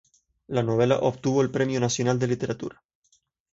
La 0.47 0.63
novela 0.63 0.97
obtuvo 1.03 1.43
el 1.43 1.51
premio 1.51 1.79
nacional 1.79 2.17
de 2.17 2.25
literatura. 2.25 2.81